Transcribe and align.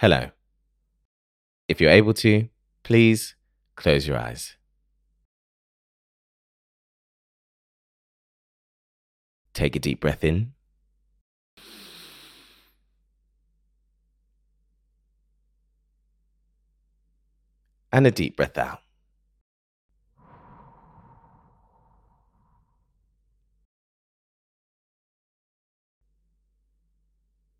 Hello. 0.00 0.30
If 1.68 1.78
you're 1.78 1.90
able 1.90 2.14
to, 2.14 2.48
please 2.84 3.34
close 3.76 4.08
your 4.08 4.16
eyes. 4.16 4.56
Take 9.52 9.76
a 9.76 9.78
deep 9.78 10.00
breath 10.00 10.24
in. 10.24 10.54
And 17.92 18.06
a 18.06 18.10
deep 18.10 18.38
breath 18.38 18.56
out. 18.56 18.78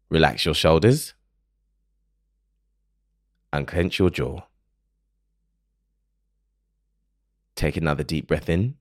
Relax 0.09 0.47
your 0.47 0.55
shoulders. 0.55 1.13
Unclench 3.53 3.99
your 3.99 4.11
jaw. 4.11 4.43
Take 7.57 7.77
another 7.77 8.05
deep 8.05 8.29
breath 8.29 8.49
in. 8.49 8.77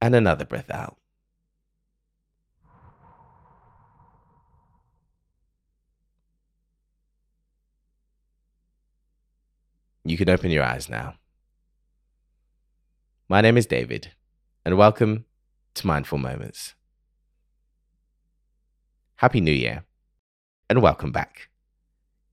And 0.00 0.14
another 0.14 0.44
breath 0.44 0.70
out. 0.70 0.96
You 10.04 10.16
can 10.16 10.30
open 10.30 10.50
your 10.50 10.64
eyes 10.64 10.88
now. 10.88 11.16
My 13.28 13.42
name 13.42 13.58
is 13.58 13.66
David, 13.66 14.12
and 14.64 14.78
welcome 14.78 15.26
to 15.74 15.86
Mindful 15.86 16.16
Moments. 16.16 16.74
Happy 19.18 19.40
New 19.40 19.50
Year, 19.50 19.82
and 20.70 20.80
welcome 20.80 21.10
back. 21.10 21.48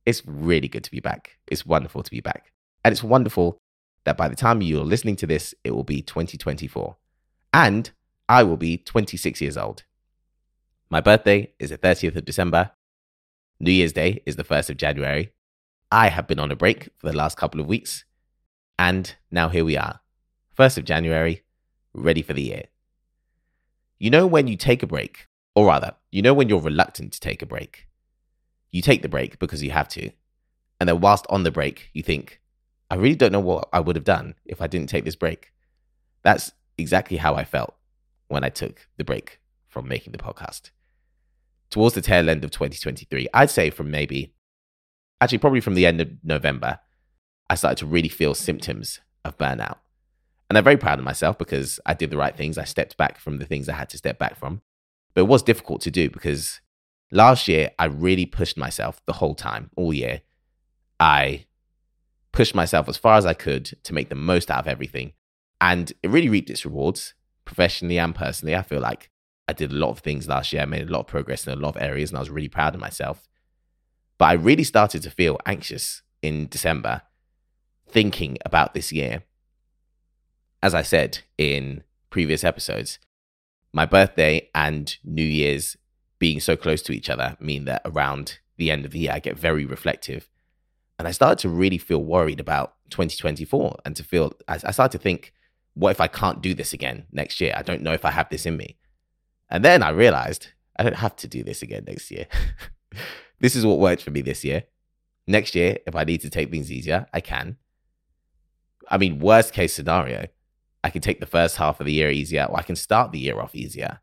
It's 0.06 0.22
really 0.24 0.68
good 0.68 0.84
to 0.84 0.92
be 0.92 1.00
back. 1.00 1.40
It's 1.48 1.66
wonderful 1.66 2.04
to 2.04 2.12
be 2.12 2.20
back. 2.20 2.52
And 2.84 2.92
it's 2.92 3.02
wonderful 3.02 3.58
that 4.04 4.18
by 4.18 4.28
the 4.28 4.36
time 4.36 4.62
you're 4.62 4.86
listening 4.86 5.16
to 5.16 5.26
this, 5.26 5.56
it 5.64 5.72
will 5.72 5.84
be 5.84 6.04
2024. 6.04 6.96
And 7.52 7.90
I 8.30 8.44
will 8.44 8.56
be 8.56 8.78
26 8.78 9.42
years 9.42 9.58
old. 9.58 9.82
My 10.92 11.02
birthday 11.02 11.54
is 11.58 11.72
the 11.72 11.80
30th 11.80 12.18
of 12.18 12.26
December. 12.26 12.70
New 13.60 13.72
Year's 13.72 13.94
Day 13.94 14.22
is 14.28 14.36
the 14.36 14.44
1st 14.44 14.70
of 14.70 14.78
January. 14.78 15.32
I 15.92 16.10
have 16.10 16.28
been 16.28 16.38
on 16.38 16.52
a 16.52 16.56
break 16.56 16.90
for 16.98 17.08
the 17.08 17.18
last 17.18 17.36
couple 17.36 17.60
of 17.60 17.66
weeks. 17.66 18.06
And 18.78 19.16
now 19.32 19.50
here 19.50 19.66
we 19.66 19.76
are 19.76 20.02
1st 20.56 20.78
of 20.78 20.86
January, 20.86 21.42
ready 21.96 22.22
for 22.22 22.34
the 22.34 22.44
year. 22.44 22.66
You 23.98 24.12
know 24.12 24.28
when 24.28 24.46
you 24.46 24.56
take 24.56 24.84
a 24.84 24.88
break, 24.88 25.28
or 25.56 25.66
rather, 25.66 25.96
you 26.12 26.22
know 26.22 26.34
when 26.34 26.50
you're 26.50 26.60
reluctant 26.60 27.14
to 27.14 27.20
take 27.20 27.42
a 27.42 27.46
break. 27.46 27.88
You 28.72 28.82
take 28.82 29.02
the 29.02 29.10
break 29.10 29.40
because 29.40 29.64
you 29.64 29.72
have 29.72 29.88
to. 29.90 30.12
And 30.80 30.90
then 30.90 31.00
whilst 31.00 31.26
on 31.30 31.44
the 31.44 31.52
break, 31.52 31.90
you 31.94 32.04
think, 32.04 32.42
I 32.92 32.96
really 32.96 33.16
don't 33.16 33.32
know 33.32 33.40
what 33.40 33.70
I 33.72 33.80
would 33.80 33.96
have 33.96 34.06
done 34.06 34.36
if 34.46 34.62
I 34.62 34.68
didn't 34.68 34.90
take 34.90 35.06
this 35.06 35.16
break. 35.16 35.54
That's 36.24 36.52
exactly 36.78 37.18
how 37.18 37.36
I 37.36 37.46
felt 37.46 37.76
when 38.28 38.44
I 38.44 38.50
took 38.50 38.88
the 38.98 39.06
break 39.06 39.40
from 39.68 39.88
making 39.88 40.12
the 40.12 40.18
podcast. 40.18 40.72
Towards 41.70 41.96
the 41.96 42.02
tail 42.02 42.30
end 42.30 42.44
of 42.44 42.52
2023, 42.52 43.28
I'd 43.34 43.50
say 43.50 43.70
from 43.70 43.90
maybe, 43.90 44.36
actually, 45.22 45.38
probably 45.38 45.62
from 45.62 45.76
the 45.76 45.86
end 45.86 46.02
of 46.02 46.10
November, 46.24 46.80
I 47.50 47.56
started 47.56 47.78
to 47.78 47.86
really 47.86 48.10
feel 48.10 48.34
symptoms 48.34 49.00
of 49.24 49.38
burnout. 49.38 49.78
And 50.50 50.58
I'm 50.58 50.64
very 50.64 50.78
proud 50.78 51.00
of 51.00 51.06
myself 51.06 51.38
because 51.38 51.80
I 51.86 51.94
did 51.94 52.12
the 52.12 52.18
right 52.18 52.36
things. 52.36 52.58
I 52.58 52.66
stepped 52.66 52.98
back 52.98 53.20
from 53.20 53.40
the 53.40 53.46
things 53.46 53.68
I 53.68 53.74
had 53.74 53.90
to 53.90 53.98
step 53.98 54.20
back 54.20 54.38
from. 54.38 54.62
But 55.16 55.22
it 55.22 55.28
was 55.28 55.42
difficult 55.42 55.82
to 55.82 55.92
do 55.92 56.12
because 56.12 56.62
last 57.12 57.48
year 57.48 57.72
I 57.80 57.86
really 57.86 58.28
pushed 58.28 58.58
myself 58.58 59.02
the 59.08 59.14
whole 59.14 59.34
time, 59.34 59.72
all 59.76 59.92
year. 59.92 60.22
I 61.00 61.48
pushed 62.32 62.54
myself 62.54 62.88
as 62.88 62.98
far 62.98 63.18
as 63.18 63.26
I 63.26 63.34
could 63.34 63.66
to 63.84 63.94
make 63.94 64.10
the 64.10 64.16
most 64.16 64.52
out 64.52 64.60
of 64.60 64.68
everything. 64.68 65.14
And 65.60 65.92
it 66.04 66.12
really 66.12 66.30
reaped 66.30 66.52
its 66.52 66.66
rewards 66.66 67.16
professionally 67.46 67.98
and 67.98 68.14
personally. 68.14 68.56
I 68.56 68.62
feel 68.62 68.82
like 68.82 69.10
I 69.48 69.54
did 69.54 69.72
a 69.72 69.76
lot 69.76 69.90
of 69.90 70.00
things 70.00 70.28
last 70.28 70.54
year. 70.54 70.62
I 70.62 70.66
made 70.66 70.88
a 70.88 70.92
lot 70.92 71.00
of 71.00 71.08
progress 71.08 71.48
in 71.48 71.54
a 71.54 71.62
lot 71.62 71.76
of 71.76 71.82
areas 71.82 72.12
and 72.12 72.18
I 72.18 72.22
was 72.22 72.30
really 72.30 72.50
proud 72.50 72.76
of 72.76 72.82
myself. 72.82 73.28
But 74.20 74.26
I 74.26 74.34
really 74.34 74.64
started 74.64 75.02
to 75.04 75.10
feel 75.10 75.40
anxious 75.48 76.04
in 76.22 76.48
December 76.48 77.02
thinking 77.88 78.38
about 78.46 78.76
this 78.76 78.92
year 78.92 79.24
as 80.66 80.74
I 80.74 80.82
said 80.82 81.20
in 81.38 81.84
previous 82.10 82.44
episodes, 82.44 82.98
my 83.76 83.86
birthday 83.86 84.50
and 84.56 84.96
New 85.04 85.22
Year's 85.22 85.76
being 86.18 86.40
so 86.40 86.56
close 86.56 86.82
to 86.84 86.94
each 86.94 87.10
other 87.10 87.36
mean 87.42 87.66
that 87.66 87.82
around 87.84 88.40
the 88.56 88.72
end 88.72 88.86
of 88.86 88.92
the 88.92 89.00
year, 89.00 89.12
I 89.12 89.20
get 89.20 89.38
very 89.38 89.66
reflective. 89.66 90.30
And 90.98 91.10
I 91.10 91.12
started 91.12 91.40
to 91.40 91.50
really 91.50 91.78
feel 91.78 92.02
worried 92.02 92.40
about 92.40 92.76
2024 92.92 93.80
and 93.84 93.94
to 93.98 94.04
feel, 94.04 94.32
I 94.48 94.72
started 94.72 94.98
to 94.98 95.04
think, 95.04 95.34
what 95.74 95.92
if 95.92 96.00
I 96.00 96.08
can't 96.08 96.42
do 96.42 96.54
this 96.54 96.72
again 96.72 97.06
next 97.12 97.42
year? 97.42 97.54
I 97.54 97.64
don't 97.64 97.82
know 97.82 97.92
if 97.92 98.06
I 98.06 98.12
have 98.12 98.30
this 98.30 98.46
in 98.46 98.56
me. 98.56 98.78
And 99.50 99.64
then 99.64 99.84
I 99.84 99.90
realized 99.90 100.54
I 100.78 100.84
don't 100.84 100.96
have 100.96 101.18
to 101.18 101.28
do 101.28 101.44
this 101.44 101.62
again 101.62 101.84
next 101.86 102.10
year. 102.12 102.28
this 103.42 103.58
is 103.58 103.66
what 103.66 103.80
worked 103.80 104.04
for 104.04 104.12
me 104.12 104.22
this 104.22 104.46
year. 104.46 104.64
Next 105.28 105.54
year, 105.54 105.80
if 105.86 105.98
I 105.98 106.06
need 106.06 106.22
to 106.22 106.30
take 106.30 106.50
things 106.50 106.72
easier, 106.72 107.08
I 107.14 107.20
can. 107.20 107.58
I 108.90 108.98
mean, 108.98 109.20
worst 109.20 109.52
case 109.52 109.74
scenario, 109.74 110.28
I 110.86 110.92
can 110.92 111.02
take 111.02 111.20
the 111.20 111.26
first 111.26 111.58
half 111.58 111.80
of 111.80 111.88
the 111.88 111.94
year 111.94 112.12
easier, 112.12 112.44
or 112.44 112.60
I 112.60 112.62
can 112.62 112.76
start 112.76 113.12
the 113.12 113.18
year 113.18 113.40
off 113.40 113.56
easier 113.56 114.02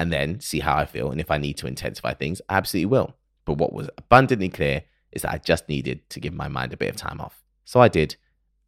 and 0.00 0.12
then 0.12 0.40
see 0.40 0.58
how 0.58 0.76
I 0.76 0.84
feel. 0.84 1.12
And 1.12 1.20
if 1.20 1.30
I 1.30 1.38
need 1.38 1.56
to 1.58 1.68
intensify 1.68 2.12
things, 2.12 2.42
I 2.48 2.56
absolutely 2.56 2.86
will. 2.86 3.14
But 3.44 3.58
what 3.58 3.72
was 3.72 3.88
abundantly 3.96 4.48
clear 4.48 4.82
is 5.12 5.22
that 5.22 5.32
I 5.32 5.38
just 5.38 5.68
needed 5.68 6.10
to 6.10 6.18
give 6.18 6.34
my 6.34 6.48
mind 6.48 6.72
a 6.72 6.76
bit 6.76 6.90
of 6.90 6.96
time 6.96 7.20
off. 7.20 7.44
So 7.64 7.78
I 7.78 7.86
did, 7.86 8.16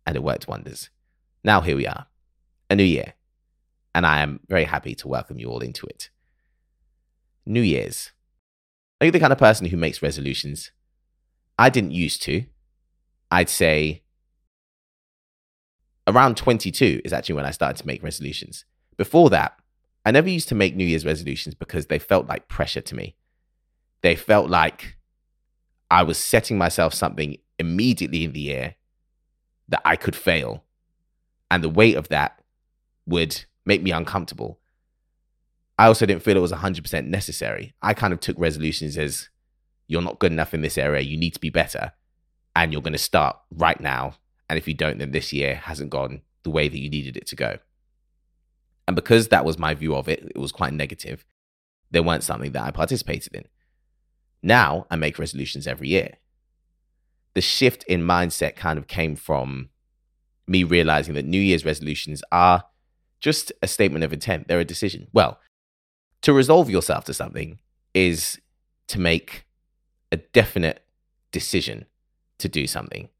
and 0.06 0.14
it 0.14 0.22
worked 0.22 0.46
wonders. 0.46 0.90
Now 1.42 1.60
here 1.60 1.74
we 1.74 1.88
are, 1.88 2.06
a 2.70 2.76
new 2.76 2.84
year, 2.84 3.14
and 3.96 4.06
I 4.06 4.20
am 4.20 4.38
very 4.48 4.64
happy 4.64 4.94
to 4.94 5.08
welcome 5.08 5.40
you 5.40 5.48
all 5.48 5.58
into 5.58 5.88
it. 5.88 6.08
New 7.44 7.62
Year's. 7.62 8.12
Are 9.00 9.06
you 9.06 9.10
the 9.10 9.18
kind 9.18 9.32
of 9.32 9.40
person 9.40 9.66
who 9.66 9.76
makes 9.76 10.02
resolutions? 10.02 10.70
I 11.58 11.68
didn't 11.68 11.90
used 11.90 12.22
to. 12.22 12.44
I'd 13.28 13.48
say 13.48 14.04
around 16.10 16.36
22 16.36 17.02
is 17.04 17.12
actually 17.12 17.36
when 17.36 17.46
I 17.46 17.50
started 17.50 17.80
to 17.80 17.86
make 17.86 18.02
resolutions. 18.02 18.64
Before 18.96 19.30
that, 19.30 19.56
I 20.04 20.10
never 20.10 20.28
used 20.28 20.48
to 20.48 20.54
make 20.54 20.74
New 20.74 20.84
Year's 20.84 21.04
resolutions 21.06 21.54
because 21.54 21.86
they 21.86 21.98
felt 21.98 22.26
like 22.26 22.48
pressure 22.48 22.80
to 22.80 22.94
me. 22.94 23.16
They 24.02 24.16
felt 24.16 24.48
like 24.48 24.96
I 25.90 26.02
was 26.02 26.18
setting 26.18 26.56
myself 26.56 26.94
something 26.94 27.36
immediately 27.58 28.24
in 28.24 28.32
the 28.32 28.40
year 28.40 28.74
that 29.68 29.82
I 29.84 29.96
could 29.96 30.16
fail. 30.16 30.64
And 31.50 31.62
the 31.62 31.68
weight 31.68 31.96
of 31.96 32.08
that 32.08 32.40
would 33.06 33.44
make 33.66 33.82
me 33.82 33.90
uncomfortable. 33.90 34.58
I 35.78 35.86
also 35.86 36.06
didn't 36.06 36.22
feel 36.22 36.36
it 36.36 36.40
was 36.40 36.52
100% 36.52 37.06
necessary. 37.06 37.74
I 37.82 37.94
kind 37.94 38.12
of 38.12 38.20
took 38.20 38.38
resolutions 38.38 38.96
as 38.96 39.28
you're 39.86 40.02
not 40.02 40.18
good 40.18 40.32
enough 40.32 40.54
in 40.54 40.62
this 40.62 40.78
area, 40.78 41.00
you 41.00 41.16
need 41.16 41.34
to 41.34 41.40
be 41.40 41.50
better, 41.50 41.92
and 42.54 42.72
you're 42.72 42.82
going 42.82 42.92
to 42.92 42.98
start 42.98 43.36
right 43.50 43.80
now 43.80 44.14
and 44.50 44.58
if 44.58 44.66
you 44.66 44.74
don't, 44.74 44.98
then 44.98 45.12
this 45.12 45.32
year 45.32 45.54
hasn't 45.54 45.90
gone 45.90 46.22
the 46.42 46.50
way 46.50 46.68
that 46.68 46.76
you 46.76 46.90
needed 46.90 47.16
it 47.16 47.24
to 47.28 47.36
go. 47.36 47.58
And 48.88 48.96
because 48.96 49.28
that 49.28 49.44
was 49.44 49.60
my 49.60 49.74
view 49.74 49.94
of 49.94 50.08
it, 50.08 50.24
it 50.34 50.38
was 50.38 50.50
quite 50.50 50.72
negative. 50.72 51.24
There 51.92 52.02
weren't 52.02 52.24
something 52.24 52.50
that 52.50 52.64
I 52.64 52.72
participated 52.72 53.32
in. 53.32 53.44
Now 54.42 54.88
I 54.90 54.96
make 54.96 55.20
resolutions 55.20 55.68
every 55.68 55.90
year. 55.90 56.14
The 57.34 57.40
shift 57.40 57.84
in 57.84 58.02
mindset 58.02 58.56
kind 58.56 58.76
of 58.76 58.88
came 58.88 59.14
from 59.14 59.68
me 60.48 60.64
realizing 60.64 61.14
that 61.14 61.26
New 61.26 61.40
Year's 61.40 61.64
resolutions 61.64 62.20
are 62.32 62.64
just 63.20 63.52
a 63.62 63.68
statement 63.68 64.02
of 64.02 64.12
intent. 64.12 64.48
They're 64.48 64.58
a 64.58 64.64
decision. 64.64 65.06
Well, 65.12 65.38
to 66.22 66.32
resolve 66.32 66.68
yourself 66.68 67.04
to 67.04 67.14
something 67.14 67.60
is 67.94 68.40
to 68.88 68.98
make 68.98 69.46
a 70.10 70.16
definite 70.16 70.84
decision 71.30 71.86
to 72.38 72.48
do 72.48 72.66
something 72.66 73.10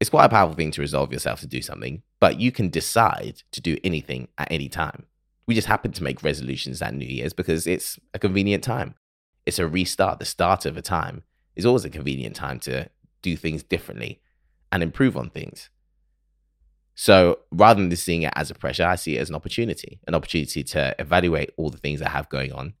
it's 0.00 0.10
quite 0.10 0.24
a 0.24 0.30
powerful 0.30 0.56
thing 0.56 0.70
to 0.72 0.80
resolve 0.80 1.12
yourself 1.12 1.40
to 1.40 1.46
do 1.46 1.60
something, 1.60 2.02
but 2.18 2.40
you 2.40 2.50
can 2.50 2.70
decide 2.70 3.42
to 3.52 3.60
do 3.60 3.76
anything 3.84 4.28
at 4.38 4.50
any 4.50 4.68
time. 4.68 5.04
We 5.46 5.54
just 5.54 5.68
happen 5.68 5.92
to 5.92 6.02
make 6.02 6.22
resolutions 6.22 6.80
at 6.80 6.94
New 6.94 7.06
Year's 7.06 7.34
because 7.34 7.66
it's 7.66 8.00
a 8.14 8.18
convenient 8.18 8.64
time. 8.64 8.94
It's 9.44 9.58
a 9.58 9.68
restart. 9.68 10.18
The 10.18 10.24
start 10.24 10.64
of 10.64 10.76
a 10.76 10.82
time 10.82 11.22
is 11.54 11.66
always 11.66 11.84
a 11.84 11.90
convenient 11.90 12.34
time 12.34 12.58
to 12.60 12.88
do 13.20 13.36
things 13.36 13.62
differently 13.62 14.20
and 14.72 14.82
improve 14.82 15.16
on 15.16 15.28
things. 15.28 15.68
So 16.94 17.40
rather 17.50 17.80
than 17.80 17.94
seeing 17.96 18.22
it 18.22 18.32
as 18.36 18.50
a 18.50 18.54
pressure, 18.54 18.86
I 18.86 18.94
see 18.94 19.16
it 19.16 19.20
as 19.20 19.28
an 19.28 19.34
opportunity, 19.34 20.00
an 20.06 20.14
opportunity 20.14 20.62
to 20.64 20.94
evaluate 20.98 21.50
all 21.56 21.70
the 21.70 21.78
things 21.78 22.00
I 22.00 22.10
have 22.10 22.28
going 22.28 22.52
on 22.52 22.74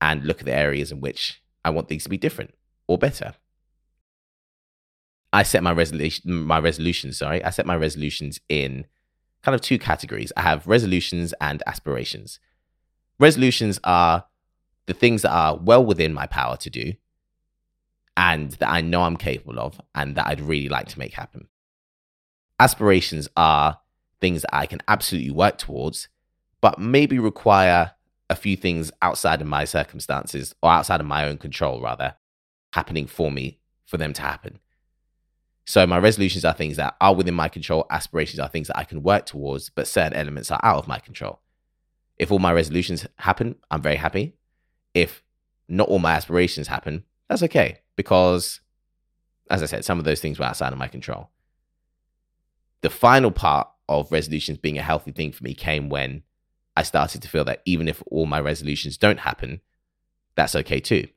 and 0.00 0.24
look 0.24 0.40
at 0.40 0.46
the 0.46 0.54
areas 0.54 0.92
in 0.92 1.00
which 1.00 1.42
I 1.64 1.70
want 1.70 1.88
things 1.88 2.04
to 2.04 2.10
be 2.10 2.18
different 2.18 2.54
or 2.86 2.98
better. 2.98 3.34
I 5.34 5.42
set 5.42 5.64
my 5.64 5.72
resolution, 5.72 6.44
my 6.44 6.60
resolutions. 6.60 7.18
Sorry, 7.18 7.42
I 7.42 7.50
set 7.50 7.66
my 7.66 7.74
resolutions 7.74 8.40
in 8.48 8.86
kind 9.42 9.54
of 9.54 9.60
two 9.60 9.80
categories. 9.80 10.32
I 10.36 10.42
have 10.42 10.66
resolutions 10.68 11.34
and 11.40 11.60
aspirations. 11.66 12.38
Resolutions 13.18 13.80
are 13.82 14.26
the 14.86 14.94
things 14.94 15.22
that 15.22 15.32
are 15.32 15.56
well 15.56 15.84
within 15.84 16.14
my 16.14 16.28
power 16.28 16.56
to 16.58 16.70
do 16.70 16.92
and 18.16 18.52
that 18.52 18.70
I 18.70 18.80
know 18.80 19.02
I'm 19.02 19.16
capable 19.16 19.58
of 19.58 19.80
and 19.92 20.14
that 20.14 20.28
I'd 20.28 20.40
really 20.40 20.68
like 20.68 20.86
to 20.90 20.98
make 21.00 21.14
happen. 21.14 21.48
Aspirations 22.60 23.28
are 23.36 23.80
things 24.20 24.42
that 24.42 24.54
I 24.54 24.66
can 24.66 24.82
absolutely 24.86 25.32
work 25.32 25.58
towards, 25.58 26.08
but 26.60 26.78
maybe 26.78 27.18
require 27.18 27.90
a 28.30 28.36
few 28.36 28.56
things 28.56 28.92
outside 29.02 29.40
of 29.40 29.48
my 29.48 29.64
circumstances 29.64 30.54
or 30.62 30.70
outside 30.70 31.00
of 31.00 31.06
my 31.06 31.26
own 31.26 31.38
control, 31.38 31.82
rather, 31.82 32.14
happening 32.72 33.08
for 33.08 33.32
me 33.32 33.58
for 33.84 33.96
them 33.96 34.12
to 34.12 34.22
happen. 34.22 34.60
So 35.64 35.86
my 35.86 35.98
resolutions 35.98 36.44
are 36.44 36.52
things 36.52 36.76
that 36.76 36.94
are 37.00 37.14
within 37.14 37.34
my 37.34 37.48
control. 37.48 37.86
Aspirations 37.90 38.38
are 38.38 38.48
things 38.48 38.68
that 38.68 38.78
I 38.78 38.84
can 38.84 39.02
work 39.02 39.26
towards, 39.26 39.70
but 39.70 39.88
certain 39.88 40.12
elements 40.12 40.50
are 40.50 40.60
out 40.62 40.78
of 40.78 40.88
my 40.88 40.98
control. 40.98 41.40
If 42.18 42.30
all 42.30 42.38
my 42.38 42.52
resolutions 42.52 43.06
happen, 43.16 43.56
I'm 43.70 43.82
very 43.82 43.96
happy. 43.96 44.34
If 44.92 45.22
not 45.68 45.88
all 45.88 45.98
my 45.98 46.12
aspirations 46.12 46.68
happen, 46.68 47.04
that's 47.28 47.42
okay 47.44 47.80
because, 47.96 48.60
as 49.50 49.62
I 49.62 49.66
said, 49.66 49.84
some 49.84 49.98
of 49.98 50.04
those 50.04 50.20
things 50.20 50.38
were 50.38 50.44
outside 50.44 50.72
of 50.72 50.78
my 50.78 50.88
control. 50.88 51.30
The 52.82 52.90
final 52.90 53.30
part 53.30 53.68
of 53.88 54.12
resolutions 54.12 54.58
being 54.58 54.78
a 54.78 54.82
healthy 54.82 55.12
thing 55.12 55.32
for 55.32 55.42
me 55.42 55.54
came 55.54 55.88
when 55.88 56.22
I 56.76 56.82
started 56.82 57.22
to 57.22 57.28
feel 57.28 57.44
that 57.44 57.62
even 57.64 57.88
if 57.88 58.02
all 58.10 58.26
my 58.26 58.40
resolutions 58.40 58.98
don't 58.98 59.20
happen, 59.20 59.60
that's 60.34 60.54
okay 60.54 60.80
too. 60.80 61.08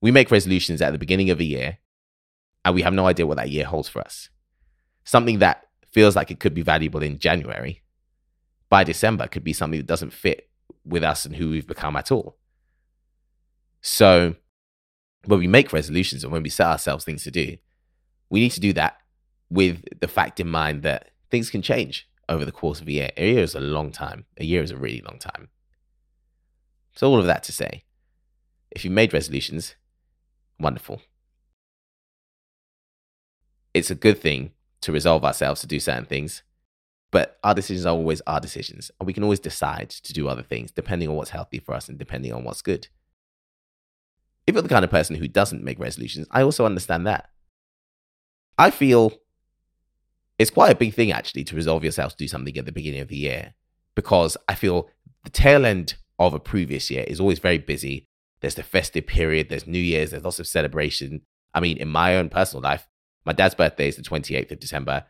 We 0.00 0.10
make 0.10 0.30
resolutions 0.30 0.80
at 0.80 0.92
the 0.92 0.98
beginning 0.98 1.30
of 1.30 1.38
a 1.38 1.44
year 1.44 1.78
and 2.64 2.74
we 2.74 2.82
have 2.82 2.94
no 2.94 3.06
idea 3.06 3.26
what 3.26 3.36
that 3.36 3.50
year 3.50 3.64
holds 3.64 3.88
for 3.88 4.00
us. 4.00 4.28
Something 5.04 5.40
that 5.40 5.66
feels 5.90 6.16
like 6.16 6.30
it 6.30 6.40
could 6.40 6.54
be 6.54 6.62
valuable 6.62 7.02
in 7.02 7.18
January 7.18 7.82
by 8.68 8.84
December 8.84 9.26
could 9.26 9.44
be 9.44 9.52
something 9.52 9.78
that 9.78 9.86
doesn't 9.86 10.12
fit 10.12 10.48
with 10.84 11.02
us 11.02 11.24
and 11.24 11.36
who 11.36 11.50
we've 11.50 11.66
become 11.66 11.96
at 11.96 12.10
all. 12.10 12.38
So, 13.80 14.36
when 15.26 15.38
we 15.38 15.46
make 15.46 15.72
resolutions 15.72 16.24
and 16.24 16.32
when 16.32 16.42
we 16.42 16.48
set 16.48 16.66
ourselves 16.66 17.04
things 17.04 17.24
to 17.24 17.30
do, 17.30 17.56
we 18.30 18.40
need 18.40 18.52
to 18.52 18.60
do 18.60 18.72
that 18.72 18.96
with 19.50 19.84
the 20.00 20.08
fact 20.08 20.40
in 20.40 20.48
mind 20.48 20.82
that 20.82 21.10
things 21.30 21.50
can 21.50 21.62
change 21.62 22.08
over 22.28 22.44
the 22.44 22.52
course 22.52 22.80
of 22.80 22.88
a 22.88 22.92
year. 22.92 23.10
A 23.16 23.32
year 23.32 23.42
is 23.42 23.54
a 23.54 23.60
long 23.60 23.92
time. 23.92 24.24
A 24.38 24.44
year 24.44 24.62
is 24.62 24.70
a 24.70 24.76
really 24.76 25.02
long 25.02 25.18
time. 25.18 25.48
So, 26.94 27.08
all 27.08 27.18
of 27.18 27.26
that 27.26 27.42
to 27.44 27.52
say, 27.52 27.84
if 28.70 28.84
you 28.84 28.90
made 28.90 29.12
resolutions, 29.12 29.74
wonderful 30.58 31.02
it's 33.74 33.90
a 33.90 33.94
good 33.94 34.18
thing 34.18 34.52
to 34.82 34.92
resolve 34.92 35.24
ourselves 35.24 35.60
to 35.60 35.66
do 35.66 35.80
certain 35.80 36.04
things. 36.04 36.42
But 37.10 37.38
our 37.44 37.54
decisions 37.54 37.84
are 37.86 37.94
always 37.94 38.22
our 38.26 38.40
decisions. 38.40 38.90
And 38.98 39.06
we 39.06 39.12
can 39.12 39.22
always 39.22 39.40
decide 39.40 39.90
to 39.90 40.12
do 40.12 40.28
other 40.28 40.42
things 40.42 40.72
depending 40.72 41.08
on 41.08 41.14
what's 41.14 41.30
healthy 41.30 41.58
for 41.58 41.74
us 41.74 41.88
and 41.88 41.98
depending 41.98 42.32
on 42.32 42.42
what's 42.42 42.62
good. 42.62 42.88
If 44.46 44.54
you're 44.54 44.62
the 44.62 44.68
kind 44.68 44.84
of 44.84 44.90
person 44.90 45.16
who 45.16 45.28
doesn't 45.28 45.62
make 45.62 45.78
resolutions, 45.78 46.26
I 46.30 46.42
also 46.42 46.66
understand 46.66 47.06
that. 47.06 47.28
I 48.58 48.70
feel 48.70 49.12
it's 50.38 50.50
quite 50.50 50.72
a 50.72 50.76
big 50.76 50.94
thing 50.94 51.12
actually 51.12 51.44
to 51.44 51.56
resolve 51.56 51.84
yourself 51.84 52.12
to 52.12 52.16
do 52.16 52.28
something 52.28 52.56
at 52.56 52.64
the 52.64 52.72
beginning 52.72 53.00
of 53.00 53.08
the 53.08 53.16
year 53.16 53.54
because 53.94 54.36
I 54.48 54.54
feel 54.54 54.88
the 55.24 55.30
tail 55.30 55.64
end 55.64 55.94
of 56.18 56.34
a 56.34 56.40
previous 56.40 56.90
year 56.90 57.04
is 57.06 57.20
always 57.20 57.38
very 57.38 57.58
busy. 57.58 58.08
There's 58.40 58.56
the 58.56 58.62
festive 58.62 59.06
period, 59.06 59.48
there's 59.48 59.66
New 59.66 59.78
Year's, 59.78 60.10
there's 60.10 60.24
lots 60.24 60.40
of 60.40 60.48
celebration. 60.48 61.22
I 61.54 61.60
mean, 61.60 61.76
in 61.76 61.88
my 61.88 62.16
own 62.16 62.28
personal 62.28 62.62
life, 62.62 62.88
my 63.24 63.32
dad's 63.32 63.54
birthday 63.54 63.88
is 63.88 63.96
the 63.96 64.02
28th 64.02 64.52
of 64.52 64.60
December. 64.60 65.04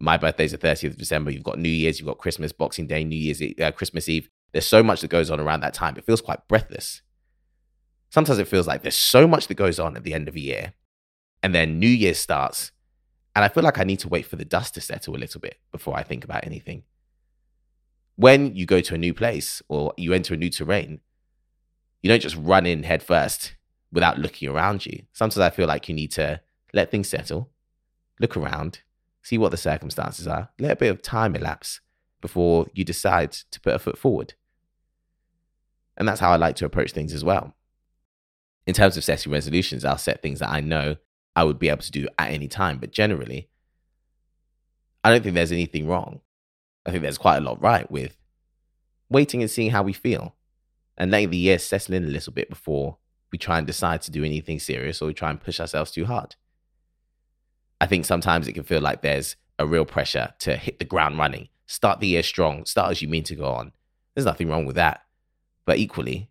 My 0.00 0.16
birthday 0.16 0.44
is 0.44 0.52
the 0.52 0.58
30th 0.58 0.90
of 0.90 0.98
December. 0.98 1.30
You've 1.30 1.44
got 1.44 1.58
New 1.58 1.68
Year's, 1.68 1.98
you've 1.98 2.08
got 2.08 2.18
Christmas, 2.18 2.52
Boxing 2.52 2.86
Day, 2.86 3.04
New 3.04 3.16
Year's, 3.16 3.40
uh, 3.60 3.70
Christmas 3.72 4.08
Eve. 4.08 4.28
There's 4.52 4.66
so 4.66 4.82
much 4.82 5.00
that 5.00 5.08
goes 5.08 5.30
on 5.30 5.40
around 5.40 5.60
that 5.60 5.74
time. 5.74 5.96
It 5.96 6.04
feels 6.04 6.20
quite 6.20 6.46
breathless. 6.48 7.02
Sometimes 8.10 8.38
it 8.38 8.48
feels 8.48 8.66
like 8.66 8.82
there's 8.82 8.96
so 8.96 9.26
much 9.26 9.46
that 9.48 9.54
goes 9.54 9.78
on 9.78 9.96
at 9.96 10.04
the 10.04 10.14
end 10.14 10.28
of 10.28 10.36
a 10.36 10.40
year. 10.40 10.74
And 11.42 11.54
then 11.54 11.78
New 11.78 11.88
Year 11.88 12.14
starts. 12.14 12.72
And 13.36 13.44
I 13.44 13.48
feel 13.48 13.64
like 13.64 13.78
I 13.78 13.84
need 13.84 13.98
to 14.00 14.08
wait 14.08 14.26
for 14.26 14.36
the 14.36 14.44
dust 14.44 14.74
to 14.74 14.80
settle 14.80 15.16
a 15.16 15.18
little 15.18 15.40
bit 15.40 15.58
before 15.72 15.96
I 15.96 16.02
think 16.02 16.24
about 16.24 16.46
anything. 16.46 16.84
When 18.16 18.54
you 18.54 18.66
go 18.66 18.80
to 18.80 18.94
a 18.94 18.98
new 18.98 19.12
place 19.12 19.60
or 19.68 19.92
you 19.96 20.12
enter 20.12 20.34
a 20.34 20.36
new 20.36 20.50
terrain, 20.50 21.00
you 22.02 22.08
don't 22.08 22.22
just 22.22 22.36
run 22.36 22.66
in 22.66 22.84
head 22.84 23.02
first 23.02 23.56
without 23.92 24.18
looking 24.18 24.48
around 24.48 24.86
you. 24.86 25.04
Sometimes 25.12 25.38
I 25.38 25.50
feel 25.50 25.66
like 25.66 25.88
you 25.88 25.94
need 25.94 26.12
to 26.12 26.40
let 26.74 26.90
things 26.90 27.08
settle, 27.08 27.50
look 28.20 28.36
around, 28.36 28.80
see 29.22 29.38
what 29.38 29.50
the 29.50 29.56
circumstances 29.56 30.26
are, 30.26 30.50
let 30.58 30.72
a 30.72 30.76
bit 30.76 30.90
of 30.90 31.02
time 31.02 31.34
elapse 31.34 31.80
before 32.20 32.66
you 32.74 32.84
decide 32.84 33.32
to 33.32 33.60
put 33.60 33.74
a 33.74 33.78
foot 33.78 33.98
forward. 33.98 34.34
And 35.96 36.08
that's 36.08 36.20
how 36.20 36.30
I 36.30 36.36
like 36.36 36.56
to 36.56 36.64
approach 36.64 36.92
things 36.92 37.12
as 37.12 37.24
well. 37.24 37.54
In 38.66 38.74
terms 38.74 38.96
of 38.96 39.04
setting 39.04 39.30
resolutions, 39.30 39.84
I'll 39.84 39.98
set 39.98 40.22
things 40.22 40.40
that 40.40 40.50
I 40.50 40.60
know 40.60 40.96
I 41.36 41.44
would 41.44 41.58
be 41.58 41.68
able 41.68 41.82
to 41.82 41.90
do 41.90 42.08
at 42.18 42.30
any 42.30 42.48
time. 42.48 42.78
But 42.78 42.92
generally, 42.92 43.48
I 45.02 45.10
don't 45.10 45.22
think 45.22 45.34
there's 45.34 45.52
anything 45.52 45.86
wrong. 45.86 46.20
I 46.86 46.90
think 46.90 47.02
there's 47.02 47.18
quite 47.18 47.38
a 47.38 47.42
lot 47.42 47.62
right 47.62 47.90
with 47.90 48.16
waiting 49.10 49.42
and 49.42 49.50
seeing 49.50 49.70
how 49.70 49.82
we 49.82 49.92
feel 49.92 50.34
and 50.96 51.10
letting 51.10 51.30
the 51.30 51.36
year 51.36 51.58
settle 51.58 51.94
in 51.94 52.04
a 52.04 52.08
little 52.08 52.32
bit 52.32 52.48
before 52.48 52.98
we 53.30 53.38
try 53.38 53.58
and 53.58 53.66
decide 53.66 54.00
to 54.02 54.10
do 54.10 54.24
anything 54.24 54.58
serious 54.58 55.02
or 55.02 55.06
we 55.06 55.14
try 55.14 55.30
and 55.30 55.40
push 55.40 55.60
ourselves 55.60 55.90
too 55.90 56.06
hard. 56.06 56.36
I 57.80 57.86
think 57.86 58.04
sometimes 58.04 58.48
it 58.48 58.52
can 58.52 58.64
feel 58.64 58.80
like 58.80 59.02
there's 59.02 59.36
a 59.58 59.66
real 59.66 59.84
pressure 59.84 60.32
to 60.40 60.56
hit 60.56 60.78
the 60.78 60.84
ground 60.84 61.18
running, 61.18 61.48
start 61.66 62.00
the 62.00 62.08
year 62.08 62.22
strong, 62.22 62.64
start 62.64 62.90
as 62.90 63.02
you 63.02 63.08
mean 63.08 63.24
to 63.24 63.34
go 63.34 63.46
on. 63.46 63.72
There's 64.14 64.24
nothing 64.24 64.48
wrong 64.48 64.64
with 64.64 64.76
that. 64.76 65.02
But 65.64 65.78
equally, 65.78 66.30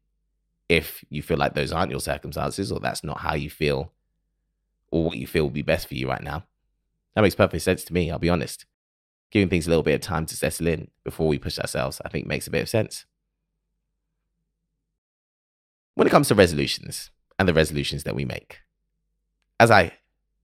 if 0.69 1.03
you 1.09 1.21
feel 1.21 1.37
like 1.37 1.53
those 1.53 1.71
aren't 1.71 1.91
your 1.91 1.99
circumstances 1.99 2.71
or 2.71 2.79
that's 2.79 3.03
not 3.03 3.19
how 3.19 3.35
you 3.35 3.49
feel 3.49 3.91
or 4.91 5.05
what 5.05 5.17
you 5.17 5.27
feel 5.27 5.43
will 5.43 5.49
be 5.49 5.61
best 5.61 5.87
for 5.87 5.95
you 5.95 6.07
right 6.07 6.23
now, 6.23 6.45
that 7.15 7.21
makes 7.21 7.35
perfect 7.35 7.63
sense 7.63 7.83
to 7.85 7.93
me, 7.93 8.09
I'll 8.09 8.19
be 8.19 8.29
honest. 8.29 8.65
Giving 9.31 9.49
things 9.49 9.65
a 9.65 9.69
little 9.69 9.83
bit 9.83 9.95
of 9.95 10.01
time 10.01 10.25
to 10.27 10.35
settle 10.35 10.67
in 10.67 10.89
before 11.03 11.27
we 11.27 11.39
push 11.39 11.59
ourselves, 11.59 11.99
I 12.05 12.09
think 12.09 12.27
makes 12.27 12.47
a 12.47 12.51
bit 12.51 12.61
of 12.61 12.69
sense. 12.69 13.05
When 15.95 16.07
it 16.07 16.11
comes 16.11 16.27
to 16.29 16.35
resolutions 16.35 17.11
and 17.37 17.47
the 17.47 17.53
resolutions 17.53 18.03
that 18.03 18.15
we 18.15 18.25
make, 18.25 18.59
as 19.59 19.69
I 19.69 19.93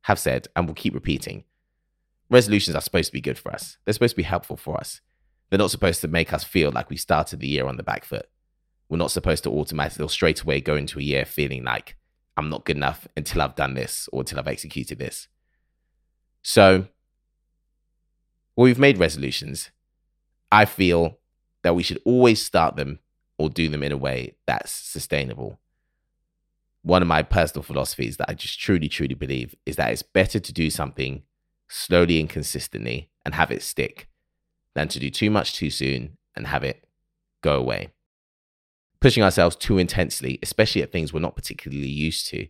have 0.04 0.19
said 0.19 0.48
and 0.56 0.68
will 0.68 0.75
keep 0.75 0.94
repeating 0.94 1.44
resolutions 2.30 2.75
are 2.75 2.81
supposed 2.81 3.07
to 3.07 3.13
be 3.13 3.22
good 3.22 3.38
for 3.38 3.51
us. 3.51 3.78
They're 3.84 3.94
supposed 3.94 4.13
to 4.13 4.18
be 4.18 4.24
helpful 4.24 4.57
for 4.57 4.78
us. 4.78 5.01
They're 5.50 5.60
not 5.60 5.72
supposed 5.72 6.01
to 6.01 6.07
make 6.07 6.31
us 6.31 6.44
feel 6.44 6.72
like 6.72 6.90
we 6.90 6.98
started 6.98 7.40
the 7.40 7.48
year 7.48 7.66
on 7.66 7.78
the 7.78 7.84
back 7.84 8.06
foot. 8.06 8.28
We're 8.88 8.97
not 8.97 9.12
supposed 9.12 9.44
to 9.44 9.52
automatically 9.52 10.06
or 10.06 10.09
straight 10.09 10.42
away 10.42 10.62
go 10.62 10.76
into 10.76 11.00
a 11.00 11.04
year 11.04 11.26
feeling 11.26 11.64
like 11.64 11.95
I'm 12.38 12.50
not 12.50 12.66
good 12.66 12.78
enough 12.78 13.07
until 13.18 13.42
I've 13.42 13.56
done 13.56 13.74
this 13.74 14.07
or 14.12 14.21
until 14.21 14.40
I've 14.40 14.47
executed 14.47 15.00
this. 15.00 15.28
So, 16.42 16.88
when 18.56 18.66
we've 18.66 18.80
made 18.80 18.97
resolutions, 18.97 19.71
I 20.52 20.66
feel 20.66 21.19
that 21.64 21.76
we 21.76 21.83
should 21.83 22.02
always 22.06 22.44
start 22.44 22.76
them 22.76 23.00
or 23.38 23.50
do 23.50 23.69
them 23.69 23.83
in 23.83 23.92
a 23.92 23.97
way 23.97 24.38
that's 24.47 24.71
sustainable 24.71 25.59
one 26.81 27.02
of 27.02 27.07
my 27.07 27.24
personal 27.24 27.64
philosophies 27.64 28.18
that 28.18 28.30
I 28.30 28.33
just 28.33 28.59
truly, 28.59 28.88
truly 28.88 29.16
believe 29.16 29.56
is 29.66 29.76
that 29.76 29.92
it's 29.92 30.04
better 30.04 30.40
to 30.40 30.54
do 30.54 30.69
something 30.69 31.24
slowly 31.68 32.19
and 32.19 32.30
consistently 32.30 33.09
and 33.26 33.36
have 33.36 33.52
it 33.52 33.62
stick 33.62 34.07
than 34.76 34.88
to 34.90 35.00
do 35.00 35.09
too 35.09 35.30
much 35.30 35.54
too 35.54 35.69
soon 35.69 36.18
and 36.36 36.48
have 36.48 36.64
it 36.64 36.88
go 37.42 37.57
away. 37.57 37.90
Pushing 39.02 39.24
ourselves 39.24 39.56
too 39.56 39.78
intensely, 39.78 40.40
especially 40.42 40.81
at 40.81 40.92
things 40.92 41.14
we're 41.14 41.19
not 41.19 41.36
particularly 41.36 41.88
used 41.88 42.28
to, 42.28 42.48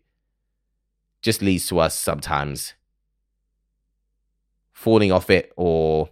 just 1.22 1.42
leads 1.42 1.68
to 1.68 1.80
us 1.80 1.98
sometimes 1.98 2.74
falling 4.72 5.12
off 5.12 5.30
it 5.30 5.52
or 5.58 6.10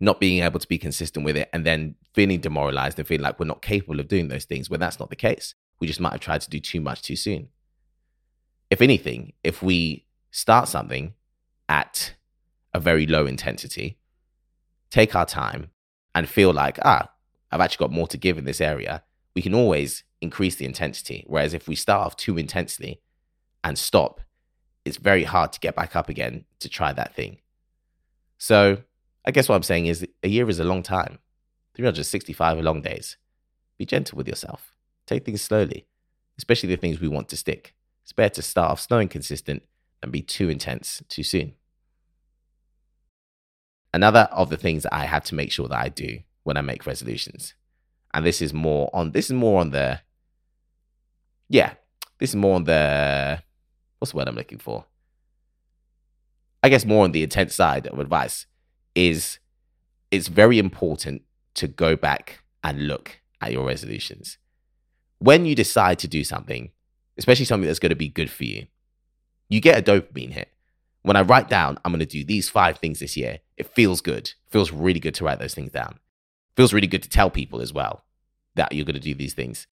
not 0.00 0.18
being 0.18 0.42
able 0.42 0.58
to 0.58 0.66
be 0.66 0.78
consistent 0.78 1.24
with 1.24 1.36
it 1.36 1.50
and 1.52 1.66
then 1.66 1.94
feeling 2.14 2.40
demoralized 2.40 2.98
and 2.98 3.06
feeling 3.06 3.22
like 3.22 3.38
we're 3.38 3.46
not 3.46 3.60
capable 3.60 4.00
of 4.00 4.08
doing 4.08 4.28
those 4.28 4.46
things 4.46 4.70
when 4.70 4.80
that's 4.80 4.98
not 4.98 5.10
the 5.10 5.16
case. 5.16 5.54
We 5.80 5.86
just 5.86 6.00
might 6.00 6.12
have 6.12 6.20
tried 6.20 6.42
to 6.42 6.50
do 6.50 6.60
too 6.60 6.80
much 6.80 7.02
too 7.02 7.16
soon. 7.16 7.48
If 8.68 8.80
anything, 8.80 9.32
if 9.42 9.62
we 9.62 10.06
start 10.30 10.68
something 10.68 11.14
at 11.68 12.14
a 12.72 12.78
very 12.78 13.06
low 13.06 13.26
intensity, 13.26 13.98
take 14.90 15.14
our 15.16 15.26
time, 15.26 15.70
and 16.14 16.28
feel 16.28 16.52
like, 16.52 16.78
ah, 16.82 17.10
I've 17.50 17.60
actually 17.60 17.84
got 17.84 17.92
more 17.92 18.06
to 18.08 18.16
give 18.16 18.38
in 18.38 18.44
this 18.44 18.60
area, 18.60 19.02
we 19.34 19.42
can 19.42 19.54
always 19.54 20.04
increase 20.20 20.56
the 20.56 20.66
intensity. 20.66 21.24
Whereas 21.26 21.54
if 21.54 21.66
we 21.66 21.74
start 21.74 22.06
off 22.06 22.16
too 22.16 22.36
intensely 22.38 23.00
and 23.64 23.78
stop, 23.78 24.20
it's 24.84 24.96
very 24.96 25.24
hard 25.24 25.52
to 25.52 25.60
get 25.60 25.76
back 25.76 25.96
up 25.96 26.08
again 26.08 26.44
to 26.60 26.68
try 26.68 26.92
that 26.92 27.14
thing. 27.14 27.38
So 28.38 28.78
I 29.24 29.30
guess 29.30 29.48
what 29.48 29.56
I'm 29.56 29.62
saying 29.62 29.86
is 29.86 30.06
a 30.22 30.28
year 30.28 30.48
is 30.48 30.60
a 30.60 30.64
long 30.64 30.82
time. 30.82 31.18
365 31.74 32.58
are 32.58 32.62
long 32.62 32.82
days. 32.82 33.16
Be 33.78 33.86
gentle 33.86 34.16
with 34.16 34.28
yourself. 34.28 34.69
Take 35.10 35.24
things 35.24 35.42
slowly, 35.42 35.86
especially 36.38 36.68
the 36.68 36.76
things 36.76 37.00
we 37.00 37.08
want 37.08 37.28
to 37.30 37.36
stick. 37.36 37.74
It's 38.04 38.12
better 38.12 38.36
to 38.36 38.42
start 38.42 38.70
off 38.70 38.80
slow 38.80 38.98
and 38.98 39.10
consistent 39.10 39.64
than 40.00 40.12
be 40.12 40.22
too 40.22 40.48
intense 40.48 41.02
too 41.08 41.24
soon. 41.24 41.54
Another 43.92 44.28
of 44.30 44.50
the 44.50 44.56
things 44.56 44.84
that 44.84 44.94
I 44.94 45.06
have 45.06 45.24
to 45.24 45.34
make 45.34 45.50
sure 45.50 45.66
that 45.66 45.80
I 45.80 45.88
do 45.88 46.20
when 46.44 46.56
I 46.56 46.60
make 46.60 46.86
resolutions, 46.86 47.54
and 48.14 48.24
this 48.24 48.40
is 48.40 48.54
more 48.54 48.88
on 48.92 49.10
this 49.10 49.26
is 49.26 49.32
more 49.32 49.60
on 49.60 49.70
the 49.70 50.00
yeah, 51.48 51.72
this 52.18 52.30
is 52.30 52.36
more 52.36 52.54
on 52.54 52.62
the 52.62 53.42
what's 53.98 54.12
the 54.12 54.16
word 54.16 54.28
I'm 54.28 54.36
looking 54.36 54.58
for? 54.58 54.84
I 56.62 56.68
guess 56.68 56.84
more 56.84 57.02
on 57.02 57.10
the 57.10 57.24
intent 57.24 57.50
side 57.50 57.88
of 57.88 57.98
advice 57.98 58.46
is 58.94 59.40
it's 60.12 60.28
very 60.28 60.60
important 60.60 61.22
to 61.54 61.66
go 61.66 61.96
back 61.96 62.44
and 62.62 62.86
look 62.86 63.20
at 63.40 63.50
your 63.50 63.66
resolutions. 63.66 64.38
When 65.20 65.44
you 65.44 65.54
decide 65.54 65.98
to 66.00 66.08
do 66.08 66.24
something, 66.24 66.70
especially 67.18 67.44
something 67.44 67.66
that's 67.66 67.78
going 67.78 67.90
to 67.90 67.96
be 67.96 68.08
good 68.08 68.30
for 68.30 68.44
you, 68.44 68.66
you 69.50 69.60
get 69.60 69.78
a 69.78 69.82
dopamine 69.82 70.32
hit. 70.32 70.48
When 71.02 71.16
I 71.16 71.20
write 71.20 71.48
down, 71.48 71.78
I'm 71.84 71.92
going 71.92 72.00
to 72.00 72.06
do 72.06 72.24
these 72.24 72.48
five 72.48 72.78
things 72.78 73.00
this 73.00 73.18
year, 73.18 73.40
it 73.58 73.74
feels 73.74 74.00
good. 74.00 74.28
It 74.28 74.50
feels 74.50 74.72
really 74.72 74.98
good 74.98 75.14
to 75.16 75.24
write 75.24 75.38
those 75.38 75.54
things 75.54 75.72
down. 75.72 75.92
It 75.92 76.56
feels 76.56 76.72
really 76.72 76.86
good 76.86 77.02
to 77.02 77.08
tell 77.08 77.28
people 77.28 77.60
as 77.60 77.72
well 77.72 78.04
that 78.54 78.72
you're 78.72 78.86
going 78.86 78.94
to 78.94 79.00
do 79.00 79.14
these 79.14 79.34
things. 79.34 79.66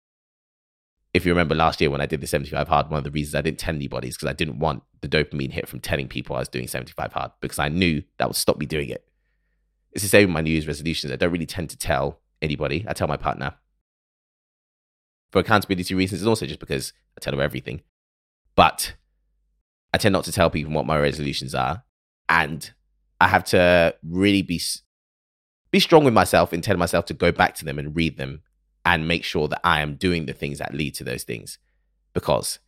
If 1.12 1.26
you 1.26 1.32
remember 1.32 1.54
last 1.54 1.78
year 1.78 1.90
when 1.90 2.00
I 2.00 2.06
did 2.06 2.22
the 2.22 2.26
75 2.26 2.66
hard, 2.66 2.88
one 2.88 2.98
of 2.98 3.04
the 3.04 3.10
reasons 3.10 3.34
I 3.34 3.42
didn't 3.42 3.58
tell 3.58 3.74
anybody 3.74 4.08
is 4.08 4.16
because 4.16 4.30
I 4.30 4.32
didn't 4.32 4.58
want 4.58 4.82
the 5.02 5.08
dopamine 5.08 5.52
hit 5.52 5.68
from 5.68 5.80
telling 5.80 6.08
people 6.08 6.36
I 6.36 6.40
was 6.40 6.48
doing 6.48 6.68
75 6.68 7.12
hard 7.12 7.32
because 7.42 7.58
I 7.58 7.68
knew 7.68 8.02
that 8.18 8.28
would 8.28 8.36
stop 8.36 8.56
me 8.56 8.64
doing 8.64 8.88
it. 8.88 9.06
It's 9.92 10.02
the 10.02 10.08
same 10.08 10.28
with 10.28 10.34
my 10.34 10.40
New 10.40 10.50
Year's 10.50 10.66
resolutions. 10.66 11.12
I 11.12 11.16
don't 11.16 11.30
really 11.30 11.46
tend 11.46 11.68
to 11.70 11.76
tell 11.76 12.20
anybody. 12.40 12.84
I 12.88 12.94
tell 12.94 13.08
my 13.08 13.18
partner 13.18 13.54
for 15.34 15.40
accountability 15.40 15.96
reasons, 15.96 16.22
and 16.22 16.28
also 16.28 16.46
just 16.46 16.60
because 16.60 16.92
I 17.18 17.20
tell 17.20 17.34
her 17.34 17.42
everything. 17.42 17.80
But 18.54 18.94
I 19.92 19.98
tend 19.98 20.12
not 20.12 20.22
to 20.26 20.32
tell 20.32 20.48
people 20.48 20.72
what 20.72 20.86
my 20.86 20.96
resolutions 20.96 21.56
are, 21.56 21.82
and 22.28 22.72
I 23.20 23.26
have 23.26 23.42
to 23.46 23.96
really 24.08 24.42
be 24.42 24.62
be 25.72 25.80
strong 25.80 26.04
with 26.04 26.14
myself 26.14 26.52
and 26.52 26.62
tell 26.62 26.76
myself 26.76 27.06
to 27.06 27.14
go 27.14 27.32
back 27.32 27.56
to 27.56 27.64
them 27.64 27.80
and 27.80 27.96
read 27.96 28.16
them 28.16 28.42
and 28.84 29.08
make 29.08 29.24
sure 29.24 29.48
that 29.48 29.60
I 29.64 29.80
am 29.80 29.96
doing 29.96 30.26
the 30.26 30.32
things 30.32 30.60
that 30.60 30.72
lead 30.72 30.94
to 30.94 31.04
those 31.04 31.24
things. 31.24 31.58
Because 32.12 32.60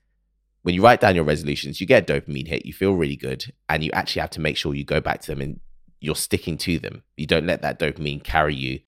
when 0.63 0.75
you 0.75 0.83
write 0.83 1.01
down 1.01 1.15
your 1.15 1.23
resolutions, 1.23 1.81
you 1.81 1.87
get 1.87 2.11
a 2.11 2.13
dopamine 2.13 2.49
hit, 2.49 2.67
you 2.67 2.73
feel 2.73 2.95
really 2.95 3.15
good, 3.15 3.45
and 3.69 3.85
you 3.85 3.93
actually 3.93 4.23
have 4.23 4.31
to 4.31 4.41
make 4.41 4.57
sure 4.57 4.75
you 4.75 4.83
go 4.83 5.01
back 5.01 5.21
to 5.21 5.29
them 5.29 5.41
and 5.41 5.61
you're 6.01 6.17
sticking 6.17 6.59
to 6.59 6.81
them. 6.81 7.05
You 7.17 7.29
don't 7.29 7.47
let 7.47 7.63
that 7.63 7.79
dopamine 7.79 8.25
carry 8.25 8.57
you 8.57 8.81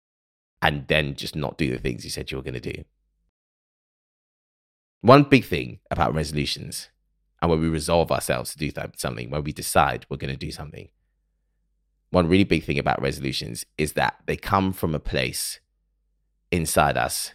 and 0.60 0.88
then 0.88 1.14
just 1.14 1.36
not 1.36 1.56
do 1.56 1.70
the 1.70 1.78
things 1.78 2.02
you 2.02 2.10
said 2.10 2.32
you 2.32 2.38
were 2.38 2.42
going 2.42 2.60
to 2.60 2.72
do. 2.72 2.82
One 5.00 5.22
big 5.24 5.44
thing 5.44 5.78
about 5.90 6.14
resolutions 6.14 6.88
and 7.40 7.50
when 7.50 7.60
we 7.60 7.68
resolve 7.68 8.10
ourselves 8.10 8.52
to 8.52 8.58
do 8.58 8.70
something, 8.96 9.30
when 9.30 9.44
we 9.44 9.52
decide 9.52 10.06
we're 10.08 10.16
going 10.16 10.32
to 10.32 10.36
do 10.36 10.50
something, 10.50 10.88
one 12.10 12.26
really 12.26 12.44
big 12.44 12.64
thing 12.64 12.78
about 12.78 13.00
resolutions 13.00 13.64
is 13.76 13.92
that 13.92 14.16
they 14.26 14.36
come 14.36 14.72
from 14.72 14.94
a 14.94 14.98
place 14.98 15.60
inside 16.50 16.96
us 16.96 17.32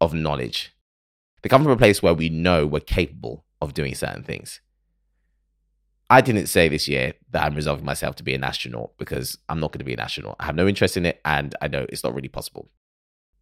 of 0.00 0.14
knowledge. 0.14 0.72
They 1.42 1.48
come 1.48 1.62
from 1.62 1.72
a 1.72 1.76
place 1.76 2.02
where 2.02 2.14
we 2.14 2.28
know 2.30 2.66
we're 2.66 2.80
capable 2.80 3.44
of 3.60 3.74
doing 3.74 3.94
certain 3.94 4.22
things. 4.22 4.60
I 6.10 6.20
didn't 6.20 6.46
say 6.46 6.68
this 6.68 6.88
year 6.88 7.14
that 7.30 7.44
I'm 7.44 7.54
resolving 7.54 7.84
myself 7.84 8.16
to 8.16 8.22
be 8.22 8.34
an 8.34 8.44
astronaut 8.44 8.92
because 8.98 9.38
I'm 9.48 9.60
not 9.60 9.72
going 9.72 9.80
to 9.80 9.84
be 9.84 9.94
an 9.94 10.00
astronaut. 10.00 10.36
I 10.40 10.46
have 10.46 10.56
no 10.56 10.66
interest 10.66 10.96
in 10.96 11.06
it 11.06 11.20
and 11.24 11.54
I 11.60 11.68
know 11.68 11.86
it's 11.88 12.04
not 12.04 12.14
really 12.14 12.28
possible. 12.28 12.70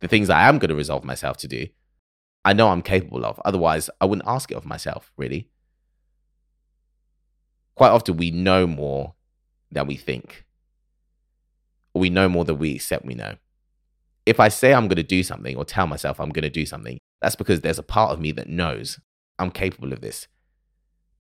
The 0.01 0.09
things 0.09 0.31
I 0.31 0.49
am 0.49 0.59
going 0.59 0.69
to 0.69 0.75
resolve 0.75 1.05
myself 1.05 1.37
to 1.39 1.49
do, 1.49 1.69
I 2.45 2.53
know 2.53 2.69
I'm 2.69 2.83
capable 2.83 3.25
of. 3.25 3.41
Otherwise, 3.45 3.89
I 4.01 4.05
wouldn't 4.05 4.29
ask 4.29 4.51
it 4.51 4.57
of 4.57 4.65
myself, 4.65 5.13
really. 5.17 5.49
Quite 7.75 7.91
often, 7.91 8.17
we 8.17 8.31
know 8.31 8.67
more 8.67 9.15
than 9.71 9.87
we 9.87 9.97
think, 9.97 10.45
we 11.95 12.11
know 12.11 12.29
more 12.29 12.45
than 12.45 12.59
we 12.59 12.75
accept 12.75 13.05
we 13.05 13.15
know. 13.15 13.37
If 14.25 14.39
I 14.39 14.49
say 14.49 14.73
I'm 14.73 14.89
going 14.89 14.97
to 14.97 15.03
do 15.03 15.23
something 15.23 15.57
or 15.57 15.65
tell 15.65 15.87
myself 15.87 16.21
I'm 16.21 16.31
going 16.31 16.43
to 16.43 16.51
do 16.51 16.67
something, 16.67 16.99
that's 17.21 17.37
because 17.37 17.61
there's 17.61 17.79
a 17.79 17.83
part 17.83 18.13
of 18.13 18.21
me 18.21 18.33
that 18.33 18.49
knows 18.49 19.01
I'm 19.39 19.51
capable 19.51 19.93
of 19.93 20.01
this 20.01 20.29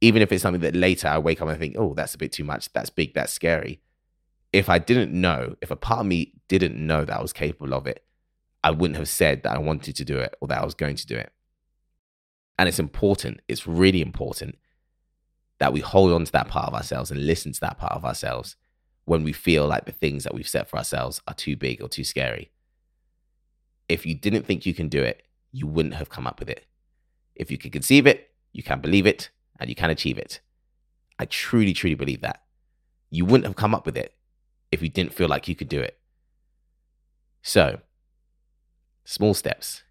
even 0.03 0.21
if 0.21 0.33
it's 0.33 0.43
something 0.43 0.61
that 0.61 0.75
later 0.75 1.07
I 1.07 1.19
wake 1.19 1.41
up 1.41 1.49
and 1.49 1.59
think, 1.59 1.77
oh, 1.79 1.95
that's 1.95 2.17
a 2.17 2.19
bit 2.19 2.33
too 2.33 2.43
much, 2.43 2.71
that's 2.73 2.91
big, 2.91 3.15
that's 3.15 3.33
scary. 3.33 3.81
If 4.53 4.69
I 4.69 4.79
didn't 4.81 5.13
know, 5.13 5.55
if 5.63 5.71
a 5.71 5.77
part 5.77 6.01
of 6.01 6.07
me 6.07 6.35
didn't 6.49 6.75
know 6.75 7.05
that 7.05 7.19
I 7.19 7.23
was 7.23 7.33
capable 7.33 7.73
of 7.73 7.87
it, 7.87 8.05
I 8.65 8.71
wouldn't 8.71 8.99
have 8.99 9.09
said 9.09 9.43
that 9.43 9.57
I 9.57 9.59
wanted 9.59 9.97
to 9.97 10.05
do 10.05 10.19
it 10.19 10.35
or 10.41 10.49
that 10.49 10.61
I 10.61 10.65
was 10.65 10.75
going 10.75 10.97
to 10.97 11.07
do 11.07 11.17
it. 11.17 11.33
And 12.59 12.69
it's 12.69 12.79
important, 12.79 13.41
it's 13.49 13.67
really 13.67 14.01
important 14.01 14.57
that 15.59 15.73
we 15.73 15.81
hold 15.81 16.13
on 16.13 16.25
to 16.25 16.33
that 16.33 16.49
part 16.49 16.69
of 16.69 16.75
ourselves 16.75 17.11
and 17.11 17.27
listen 17.27 17.53
to 17.53 17.61
that 17.61 17.79
part 17.79 17.93
of 17.93 18.05
ourselves 18.05 18.57
when 19.05 19.25
we 19.25 19.33
feel 19.33 19.67
like 19.67 19.85
the 19.85 19.93
things 19.93 20.25
that 20.25 20.35
we've 20.35 20.49
set 20.49 20.69
for 20.69 20.77
ourselves 20.77 21.21
are 21.27 21.35
too 21.35 21.57
big 21.57 21.83
or 21.83 21.89
too 21.89 22.05
scary. 22.05 22.51
If 23.89 24.07
you 24.07 24.15
didn't 24.15 24.45
think 24.45 24.65
you 24.65 24.75
can 24.75 24.89
do 24.89 25.03
it, 25.03 25.23
you 25.51 25.67
wouldn't 25.67 25.95
have 25.95 26.09
come 26.09 26.27
up 26.27 26.39
with 26.39 26.49
it. 26.49 26.67
If 27.35 27.51
you 27.51 27.59
can 27.59 27.71
conceive 27.71 28.07
it, 28.07 28.31
you 28.53 28.63
can 28.63 28.81
believe 28.81 29.07
it, 29.07 29.31
and 29.59 29.69
you 29.69 29.75
can 29.75 29.91
achieve 29.91 30.19
it. 30.19 30.41
I 31.19 31.25
truly, 31.27 31.73
truly 31.73 31.95
believe 31.95 32.21
that. 32.21 32.43
You 33.11 33.25
wouldn't 33.25 33.45
have 33.45 33.57
come 33.57 33.75
up 33.75 33.87
with 33.87 33.97
it 33.97 34.15
if 34.71 34.83
you 34.83 34.89
didn't 34.89 35.15
feel 35.15 35.29
like 35.29 35.49
you 35.49 35.55
could 35.55 35.69
do 35.69 35.81
it. 35.81 35.99
So, 37.43 37.81
small 39.05 39.35
steps, 39.35 39.83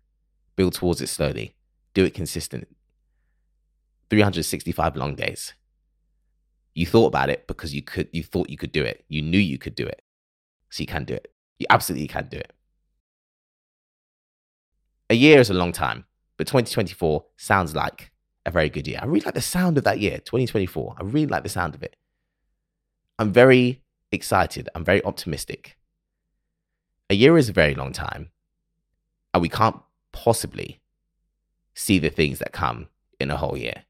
build 0.56 0.74
towards 0.74 1.01
it 1.01 1.08
slowly, 1.08 1.56
do 1.94 2.06
it 2.06 2.13
consistent. 2.13 2.68
365 4.10 4.96
long 4.96 5.15
days. 5.15 5.53
You 6.74 6.86
thought 6.86 7.08
about 7.08 7.30
it 7.30 7.48
because 7.48 7.74
you 7.74 7.82
could 7.82 8.10
you 8.12 8.24
thought 8.24 8.50
you 8.50 8.58
could 8.58 8.72
do 8.72 8.84
it. 8.84 9.06
You 9.08 9.22
knew 9.22 9.39
you 9.39 9.58
could 9.58 9.75
do 9.75 9.86
it. 9.86 10.01
So 10.70 10.82
you 10.82 10.88
can 10.88 11.06
do 11.06 11.13
it. 11.13 11.34
You 11.60 11.65
absolutely 11.70 12.08
can 12.08 12.27
do 12.27 12.38
it. 12.38 12.53
A 15.10 15.15
year 15.15 15.39
is 15.39 15.50
a 15.50 15.53
long 15.53 15.74
time, 15.74 16.06
but 16.38 16.48
2024 16.48 17.25
sounds 17.36 17.75
like 17.75 18.12
a 18.46 18.51
very 18.51 18.70
good 18.70 18.88
year. 18.88 19.00
I 19.01 19.06
really 19.06 19.25
like 19.25 19.34
the 19.34 19.41
sound 19.41 19.77
of 19.77 19.84
that 19.84 20.00
year, 20.00 20.20
2024. 20.20 20.96
I 20.98 21.03
really 21.03 21.27
like 21.27 21.44
the 21.44 21.50
sound 21.50 21.75
of 21.75 21.84
it. 21.84 21.96
I'm 23.20 23.32
very 23.34 23.82
excited. 24.12 24.70
I'm 24.74 24.86
very 24.86 25.03
optimistic. 25.03 25.77
A 27.10 27.15
year 27.15 27.38
is 27.38 27.50
a 27.50 27.53
very 27.53 27.75
long 27.75 27.91
time, 27.91 28.32
and 29.34 29.42
we 29.42 29.50
can't 29.50 29.80
possibly 30.12 30.82
see 31.74 32.00
the 32.00 32.10
things 32.10 32.40
that 32.40 32.52
come 32.52 32.88
in 33.20 33.32
a 33.32 33.38
whole 33.38 33.58
year. 33.58 33.84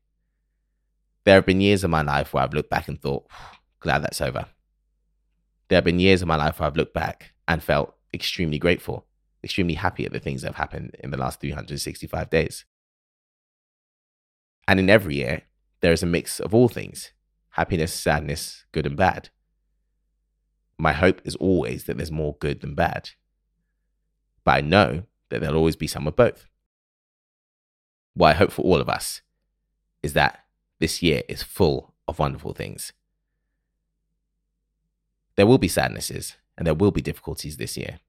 There 1.23 1.35
have 1.35 1.45
been 1.45 1.61
years 1.61 1.83
of 1.83 1.89
my 1.89 2.01
life 2.01 2.33
where 2.33 2.43
I've 2.43 2.53
looked 2.53 2.69
back 2.69 2.87
and 2.87 2.99
thought, 2.99 3.27
glad 3.79 4.03
that's 4.03 4.21
over. 4.21 4.45
There 5.67 5.77
have 5.77 5.85
been 5.85 5.99
years 5.99 6.21
of 6.21 6.27
my 6.27 6.35
life 6.35 6.59
where 6.59 6.67
I've 6.67 6.75
looked 6.75 6.93
back 6.93 7.33
and 7.47 7.63
felt 7.63 7.95
extremely 8.13 8.59
grateful, 8.59 9.05
extremely 9.43 9.75
happy 9.75 10.05
at 10.05 10.11
the 10.11 10.19
things 10.19 10.41
that 10.41 10.49
have 10.49 10.55
happened 10.55 10.95
in 10.99 11.11
the 11.11 11.17
last 11.17 11.39
365 11.41 12.29
days. 12.29 12.65
And 14.67 14.79
in 14.79 14.89
every 14.89 15.15
year, 15.15 15.43
there 15.81 15.91
is 15.91 16.03
a 16.03 16.07
mix 16.07 16.39
of 16.39 16.53
all 16.53 16.67
things 16.67 17.11
happiness, 17.55 17.93
sadness, 17.93 18.65
good 18.71 18.85
and 18.85 18.95
bad. 18.95 19.29
My 20.77 20.93
hope 20.93 21.21
is 21.25 21.35
always 21.35 21.83
that 21.83 21.97
there's 21.97 22.11
more 22.11 22.37
good 22.39 22.61
than 22.61 22.75
bad. 22.75 23.09
But 24.45 24.51
I 24.51 24.61
know 24.61 25.03
that 25.31 25.41
there'll 25.41 25.57
always 25.57 25.75
be 25.75 25.87
some 25.87 26.05
of 26.07 26.15
both. 26.15 26.45
What 28.13 28.27
I 28.29 28.33
hope 28.33 28.51
for 28.51 28.61
all 28.61 28.81
of 28.81 28.89
us 28.89 29.21
is 30.03 30.13
that 30.13 30.43
this 30.79 31.01
year 31.01 31.23
is 31.27 31.41
full 31.41 31.93
of 32.07 32.19
wonderful 32.19 32.53
things. 32.53 32.91
There 35.37 35.47
will 35.47 35.57
be 35.57 35.69
sadnesses 35.69 36.35
and 36.57 36.67
there 36.67 36.73
will 36.73 36.91
be 36.91 37.01
difficulties 37.01 37.57
this 37.57 37.77
year. 37.77 37.99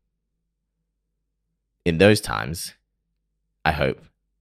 In 1.85 1.99
those 1.99 2.21
times, 2.21 2.75
I 3.65 3.73
hope 3.73 4.01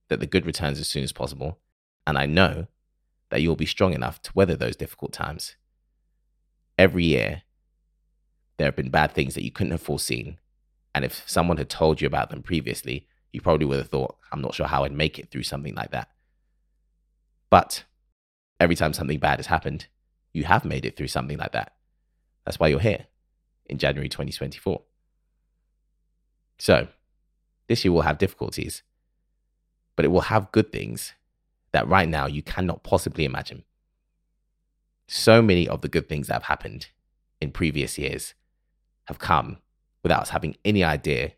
that 0.10 0.20
the 0.20 0.26
good 0.26 0.46
returns 0.46 0.80
as 0.80 0.88
soon 0.88 1.04
as 1.04 1.12
possible 1.12 1.60
and 2.08 2.18
I 2.18 2.26
know 2.26 2.68
that 3.30 3.42
you'll 3.42 3.56
be 3.56 3.66
strong 3.66 3.94
enough 3.94 4.22
to 4.24 4.32
weather 4.34 4.56
those 4.56 4.76
difficult 4.76 5.14
times. 5.14 5.56
Every 6.78 7.06
year, 7.06 7.44
there 8.58 8.68
have 8.68 8.76
been 8.76 8.90
bad 8.90 9.12
things 9.12 9.36
that 9.36 9.44
you 9.44 9.52
couldn't 9.52 9.72
have 9.72 9.82
foreseen. 9.82 10.40
And 10.94 11.06
if 11.06 11.24
someone 11.28 11.58
had 11.58 11.70
told 11.70 12.02
you 12.02 12.08
about 12.08 12.30
them 12.30 12.44
previously, 12.44 13.08
you 13.32 13.42
probably 13.42 13.66
would 13.66 13.78
have 13.78 13.90
thought, 13.90 14.18
I'm 14.32 14.42
not 14.42 14.54
sure 14.54 14.68
how 14.68 14.84
I'd 14.84 14.92
make 14.92 15.18
it 15.18 15.32
through 15.32 15.44
something 15.44 15.74
like 15.74 15.92
that. 15.92 16.10
But 17.50 17.84
every 18.60 18.76
time 18.76 18.94
something 18.94 19.20
bad 19.20 19.40
has 19.40 19.48
happened, 19.48 19.88
you 20.34 20.44
have 20.46 20.66
made 20.66 20.86
it 20.86 20.98
through 20.98 21.08
something 21.08 21.38
like 21.38 21.52
that. 21.54 21.74
That's 22.46 22.60
why 22.60 22.68
you're 22.68 22.80
here 22.80 23.06
in 23.66 23.78
January 23.78 24.10
2024. 24.10 24.82
So, 26.60 26.88
this 27.68 27.84
year 27.86 27.92
will 27.92 28.02
have 28.02 28.18
difficulties, 28.18 28.84
but 29.96 30.06
it 30.06 30.10
will 30.10 30.22
have 30.22 30.52
good 30.52 30.72
things 30.72 31.14
that 31.72 31.88
right 31.88 32.08
now 32.08 32.26
you 32.28 32.42
cannot 32.42 32.84
possibly 32.84 33.24
imagine. 33.26 33.64
So 35.08 35.42
many 35.42 35.68
of 35.68 35.82
the 35.82 35.88
good 35.88 36.08
things 36.08 36.28
that 36.28 36.34
have 36.34 36.44
happened 36.44 36.88
in 37.42 37.52
previous 37.52 37.98
years 37.98 38.34
have 39.06 39.20
come 39.20 39.58
without 40.03 40.22
us 40.22 40.29
having 40.29 40.55
any 40.65 40.84
idea, 40.84 41.34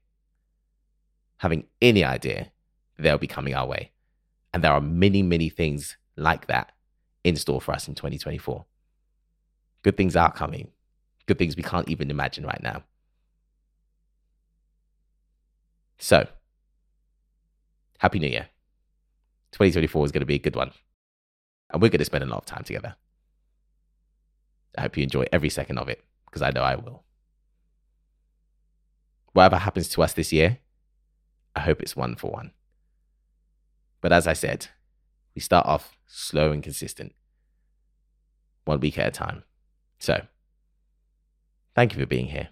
having 1.38 1.66
any 1.82 2.04
idea 2.04 2.52
they'll 2.98 3.18
be 3.18 3.28
coming 3.28 3.54
our 3.54 3.68
way. 3.68 3.92
And 4.54 4.64
there 4.64 4.72
are 4.72 4.82
many, 4.82 5.24
many 5.24 5.50
things 5.50 5.98
like 6.16 6.48
that 6.48 6.74
in 7.24 7.36
store 7.36 7.60
for 7.62 7.74
us 7.74 7.88
in 7.88 7.96
2024. 7.96 8.66
Good 9.82 9.98
things 9.98 10.16
are 10.16 10.32
coming. 10.32 10.70
good 11.26 11.38
things 11.40 11.56
we 11.56 11.64
can't 11.64 11.88
even 11.88 12.12
imagine 12.12 12.46
right 12.46 12.62
now. 12.62 12.84
So, 15.98 16.28
Happy 18.00 18.20
New 18.20 18.28
Year. 18.28 18.50
2024 19.54 20.06
is 20.06 20.12
going 20.12 20.20
to 20.20 20.26
be 20.26 20.36
a 20.36 20.40
good 20.40 20.56
one. 20.58 20.72
And 21.72 21.82
we're 21.82 21.88
going 21.88 22.00
to 22.00 22.06
spend 22.06 22.26
a 22.26 22.28
lot 22.28 22.40
of 22.40 22.46
time 22.46 22.64
together. 22.64 22.96
I 24.78 24.82
hope 24.82 24.98
you 24.98 25.04
enjoy 25.04 25.26
every 25.32 25.50
second 25.50 25.78
of 25.78 25.88
it 25.88 26.04
because 26.26 26.42
I 26.42 26.52
know 26.52 26.64
I 26.64 26.76
will. 26.76 27.04
Whatever 29.34 29.58
happens 29.58 29.90
to 29.90 30.04
us 30.04 30.14
this 30.14 30.32
year, 30.32 30.60
I 31.56 31.62
hope 31.62 31.82
it's 31.82 31.96
one 31.96 32.16
for 32.16 32.32
one. 32.32 32.52
But 34.02 34.12
as 34.12 34.28
I 34.28 34.34
said, 34.34 34.68
we 35.36 35.42
start 35.42 35.66
off 35.66 35.98
slow 36.08 36.52
and 36.52 36.64
consistent, 36.64 37.14
one 38.66 38.80
week 38.80 38.98
at 38.98 39.08
a 39.08 39.12
time. 39.12 39.44
So, 40.00 40.22
thank 41.76 41.94
you 41.94 42.00
for 42.00 42.06
being 42.06 42.28
here. 42.28 42.50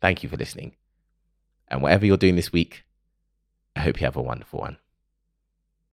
Thank 0.00 0.22
you 0.22 0.28
for 0.28 0.36
listening. 0.36 0.76
And 1.68 1.82
whatever 1.82 2.06
you're 2.06 2.16
doing 2.16 2.36
this 2.36 2.52
week, 2.52 2.84
I 3.74 3.80
hope 3.80 4.00
you 4.00 4.06
have 4.06 4.16
a 4.16 4.22
wonderful 4.22 4.60
one. 4.60 4.78